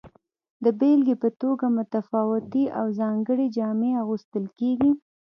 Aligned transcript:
د 0.63 0.65
بیلګې 0.79 1.15
په 1.23 1.29
توګه 1.41 1.65
متفاوتې 1.77 2.63
او 2.79 2.85
ځانګړې 2.99 3.45
جامې 3.57 3.91
اغوستل 4.01 4.45
کیږي. 4.59 4.91